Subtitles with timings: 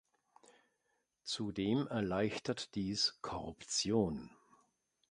[1.21, 4.31] Zudem erleichtert dies Korruption.